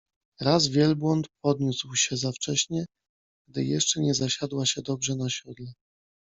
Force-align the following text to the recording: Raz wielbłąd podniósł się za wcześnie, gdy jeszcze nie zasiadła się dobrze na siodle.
Raz 0.39 0.67
wielbłąd 0.69 1.27
podniósł 1.43 1.95
się 1.95 2.17
za 2.17 2.31
wcześnie, 2.31 2.85
gdy 3.49 3.63
jeszcze 3.65 3.99
nie 4.01 4.13
zasiadła 4.13 4.65
się 4.65 4.81
dobrze 4.81 5.15
na 5.15 5.29
siodle. 5.29 5.73